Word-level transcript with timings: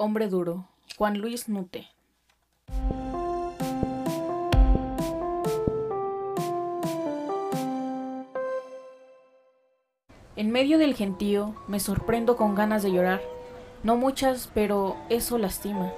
Hombre 0.00 0.28
duro, 0.28 0.68
Juan 0.96 1.18
Luis 1.18 1.48
Nute. 1.48 1.88
En 10.36 10.52
medio 10.52 10.78
del 10.78 10.94
gentío 10.94 11.56
me 11.66 11.80
sorprendo 11.80 12.36
con 12.36 12.54
ganas 12.54 12.84
de 12.84 12.92
llorar. 12.92 13.20
No 13.82 13.96
muchas, 13.96 14.48
pero 14.54 14.96
eso 15.08 15.36
lastima. 15.36 15.90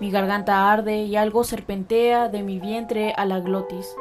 Mi 0.00 0.10
garganta 0.10 0.72
arde 0.72 1.02
y 1.02 1.14
algo 1.16 1.44
serpentea 1.44 2.30
de 2.30 2.42
mi 2.42 2.58
vientre 2.58 3.12
a 3.12 3.26
la 3.26 3.40
glotis, 3.40 3.94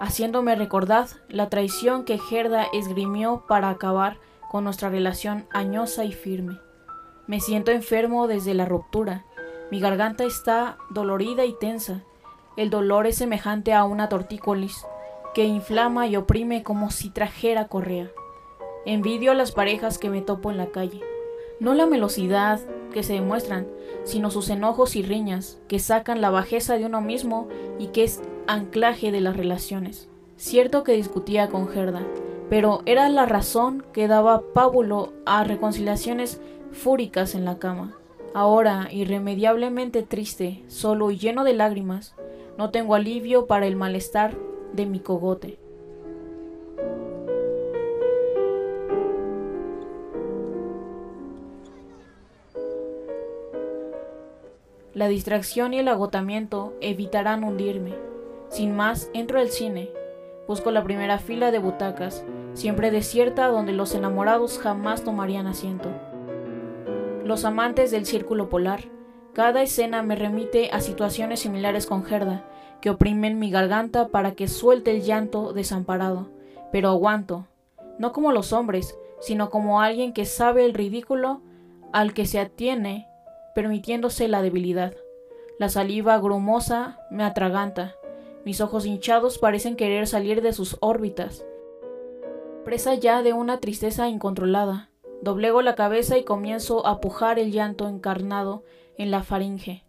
haciéndome 0.00 0.54
recordar 0.54 1.06
la 1.30 1.48
traición 1.48 2.04
que 2.04 2.18
Gerda 2.18 2.66
esgrimió 2.74 3.46
para 3.48 3.70
acabar 3.70 4.18
con 4.50 4.64
nuestra 4.64 4.90
relación 4.90 5.46
añosa 5.50 6.04
y 6.04 6.12
firme. 6.12 6.58
Me 7.26 7.40
siento 7.40 7.70
enfermo 7.70 8.26
desde 8.26 8.52
la 8.52 8.64
ruptura. 8.64 9.24
Mi 9.70 9.78
garganta 9.78 10.24
está 10.24 10.76
dolorida 10.90 11.44
y 11.44 11.52
tensa. 11.52 12.02
El 12.56 12.68
dolor 12.68 13.06
es 13.06 13.16
semejante 13.16 13.72
a 13.72 13.84
una 13.84 14.08
tortícolis 14.08 14.84
que 15.32 15.44
inflama 15.44 16.06
y 16.08 16.16
oprime 16.16 16.62
como 16.62 16.90
si 16.90 17.10
trajera 17.10 17.68
correa. 17.68 18.10
Envidio 18.84 19.30
a 19.30 19.34
las 19.34 19.52
parejas 19.52 19.98
que 19.98 20.10
me 20.10 20.20
topo 20.20 20.50
en 20.50 20.56
la 20.56 20.66
calle. 20.66 21.00
No 21.60 21.74
la 21.74 21.86
velocidad 21.86 22.60
que 22.92 23.04
se 23.04 23.14
demuestran, 23.14 23.68
sino 24.02 24.32
sus 24.32 24.50
enojos 24.50 24.96
y 24.96 25.02
riñas, 25.02 25.60
que 25.68 25.78
sacan 25.78 26.20
la 26.20 26.30
bajeza 26.30 26.76
de 26.76 26.86
uno 26.86 27.00
mismo 27.00 27.48
y 27.78 27.86
que 27.88 28.02
es 28.02 28.20
anclaje 28.48 29.12
de 29.12 29.20
las 29.20 29.36
relaciones. 29.36 30.08
Cierto 30.36 30.82
que 30.82 30.92
discutía 30.92 31.48
con 31.48 31.68
Gerda, 31.68 32.02
pero 32.50 32.82
era 32.84 33.08
la 33.08 33.26
razón 33.26 33.84
que 33.92 34.08
daba 34.08 34.42
pábulo 34.52 35.12
a 35.24 35.44
reconciliaciones 35.44 36.40
fúricas 36.72 37.34
en 37.34 37.44
la 37.44 37.58
cama. 37.58 37.96
Ahora, 38.34 38.88
irremediablemente 38.90 40.02
triste, 40.02 40.62
solo 40.68 41.10
y 41.10 41.18
lleno 41.18 41.44
de 41.44 41.52
lágrimas, 41.52 42.14
no 42.56 42.70
tengo 42.70 42.94
alivio 42.94 43.46
para 43.46 43.66
el 43.66 43.76
malestar 43.76 44.34
de 44.72 44.86
mi 44.86 45.00
cogote. 45.00 45.58
La 54.94 55.08
distracción 55.08 55.72
y 55.72 55.78
el 55.78 55.88
agotamiento 55.88 56.74
evitarán 56.82 57.44
hundirme. 57.44 57.94
Sin 58.50 58.76
más, 58.76 59.10
entro 59.14 59.40
al 59.40 59.48
cine. 59.48 59.90
Busco 60.46 60.70
la 60.70 60.84
primera 60.84 61.18
fila 61.18 61.50
de 61.50 61.58
butacas, 61.58 62.24
siempre 62.52 62.90
desierta 62.90 63.48
donde 63.48 63.72
los 63.72 63.94
enamorados 63.94 64.58
jamás 64.58 65.02
tomarían 65.02 65.46
asiento. 65.46 65.88
Los 67.24 67.44
amantes 67.44 67.90
del 67.90 68.04
círculo 68.04 68.48
polar. 68.48 68.80
Cada 69.32 69.62
escena 69.62 70.02
me 70.02 70.16
remite 70.16 70.70
a 70.72 70.80
situaciones 70.80 71.40
similares 71.40 71.86
con 71.86 72.04
Gerda, 72.04 72.44
que 72.80 72.90
oprimen 72.90 73.38
mi 73.38 73.50
garganta 73.50 74.08
para 74.08 74.32
que 74.32 74.48
suelte 74.48 74.90
el 74.90 75.02
llanto 75.02 75.52
desamparado. 75.52 76.30
Pero 76.72 76.88
aguanto, 76.88 77.46
no 77.98 78.12
como 78.12 78.32
los 78.32 78.52
hombres, 78.52 78.98
sino 79.20 79.50
como 79.50 79.80
alguien 79.80 80.12
que 80.12 80.24
sabe 80.24 80.64
el 80.64 80.74
ridículo 80.74 81.42
al 81.92 82.12
que 82.12 82.26
se 82.26 82.40
atiene 82.40 83.06
permitiéndose 83.54 84.26
la 84.28 84.42
debilidad. 84.42 84.94
La 85.58 85.68
saliva 85.68 86.18
grumosa 86.18 86.98
me 87.10 87.22
atraganta. 87.22 87.94
Mis 88.44 88.60
ojos 88.60 88.84
hinchados 88.84 89.38
parecen 89.38 89.76
querer 89.76 90.08
salir 90.08 90.42
de 90.42 90.52
sus 90.52 90.76
órbitas. 90.80 91.44
Presa 92.64 92.94
ya 92.94 93.22
de 93.22 93.32
una 93.32 93.58
tristeza 93.58 94.08
incontrolada, 94.08 94.90
doblego 95.22 95.62
la 95.62 95.76
cabeza 95.76 96.18
y 96.18 96.24
comienzo 96.24 96.84
a 96.84 97.00
pujar 97.00 97.38
el 97.38 97.52
llanto 97.52 97.88
encarnado 97.88 98.64
en 98.98 99.10
la 99.10 99.22
faringe. 99.22 99.84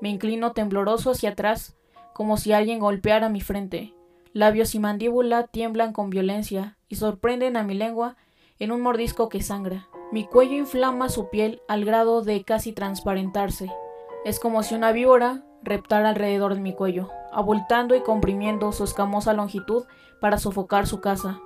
Me 0.00 0.08
inclino 0.08 0.52
tembloroso 0.52 1.10
hacia 1.10 1.30
atrás, 1.30 1.76
como 2.14 2.38
si 2.38 2.52
alguien 2.52 2.78
golpeara 2.80 3.28
mi 3.28 3.40
frente. 3.40 3.94
Labios 4.32 4.74
y 4.74 4.80
mandíbula 4.80 5.46
tiemblan 5.46 5.92
con 5.92 6.10
violencia 6.10 6.78
y 6.88 6.96
sorprenden 6.96 7.56
a 7.56 7.62
mi 7.62 7.74
lengua 7.74 8.16
en 8.58 8.72
un 8.72 8.80
mordisco 8.80 9.28
que 9.28 9.42
sangra. 9.42 9.88
Mi 10.10 10.24
cuello 10.26 10.54
inflama 10.54 11.08
su 11.08 11.28
piel 11.28 11.60
al 11.68 11.84
grado 11.84 12.22
de 12.22 12.42
casi 12.42 12.72
transparentarse. 12.72 13.70
Es 14.24 14.40
como 14.40 14.62
si 14.62 14.74
una 14.74 14.92
víbora 14.92 15.44
reptara 15.62 16.10
alrededor 16.10 16.54
de 16.54 16.60
mi 16.60 16.74
cuello, 16.74 17.10
abultando 17.32 17.94
y 17.94 18.02
comprimiendo 18.02 18.72
su 18.72 18.84
escamosa 18.84 19.34
longitud 19.34 19.84
para 20.20 20.38
sofocar 20.38 20.86
su 20.86 21.00
casa. 21.00 21.40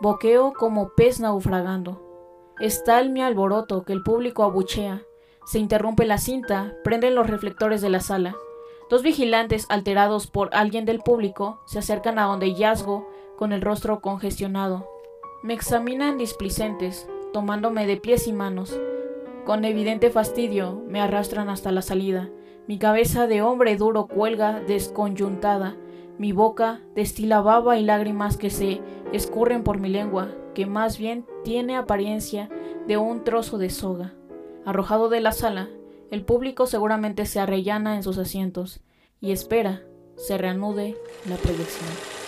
Boqueo 0.00 0.52
como 0.52 0.90
pez 0.90 1.18
naufragando. 1.20 2.09
Es 2.60 2.84
tal 2.84 3.08
mi 3.08 3.22
alboroto 3.22 3.84
que 3.84 3.94
el 3.94 4.02
público 4.02 4.42
abuchea. 4.42 5.02
Se 5.46 5.58
interrumpe 5.58 6.04
la 6.04 6.18
cinta, 6.18 6.76
prenden 6.84 7.14
los 7.14 7.26
reflectores 7.26 7.80
de 7.80 7.88
la 7.88 8.00
sala. 8.00 8.36
Dos 8.90 9.02
vigilantes, 9.02 9.64
alterados 9.70 10.26
por 10.26 10.50
alguien 10.52 10.84
del 10.84 10.98
público, 10.98 11.62
se 11.64 11.78
acercan 11.78 12.18
a 12.18 12.24
donde 12.24 12.52
yazgo 12.54 13.08
con 13.38 13.52
el 13.52 13.62
rostro 13.62 14.02
congestionado. 14.02 14.86
Me 15.42 15.54
examinan 15.54 16.18
displicentes, 16.18 17.08
tomándome 17.32 17.86
de 17.86 17.96
pies 17.96 18.26
y 18.26 18.34
manos. 18.34 18.78
Con 19.46 19.64
evidente 19.64 20.10
fastidio 20.10 20.82
me 20.86 21.00
arrastran 21.00 21.48
hasta 21.48 21.72
la 21.72 21.80
salida. 21.80 22.28
Mi 22.66 22.78
cabeza 22.78 23.26
de 23.26 23.40
hombre 23.40 23.76
duro 23.76 24.06
cuelga 24.06 24.60
desconyuntada. 24.60 25.76
Mi 26.20 26.32
boca 26.32 26.82
destila 26.94 27.40
baba 27.40 27.78
y 27.78 27.82
lágrimas 27.82 28.36
que 28.36 28.50
se 28.50 28.82
escurren 29.10 29.62
por 29.62 29.80
mi 29.80 29.88
lengua, 29.88 30.28
que 30.54 30.66
más 30.66 30.98
bien 30.98 31.24
tiene 31.44 31.78
apariencia 31.78 32.50
de 32.86 32.98
un 32.98 33.24
trozo 33.24 33.56
de 33.56 33.70
soga. 33.70 34.12
Arrojado 34.66 35.08
de 35.08 35.22
la 35.22 35.32
sala, 35.32 35.70
el 36.10 36.22
público 36.22 36.66
seguramente 36.66 37.24
se 37.24 37.40
arrellana 37.40 37.96
en 37.96 38.02
sus 38.02 38.18
asientos 38.18 38.82
y 39.18 39.32
espera 39.32 39.82
se 40.16 40.36
reanude 40.36 40.94
la 41.26 41.36
proyección. 41.36 42.19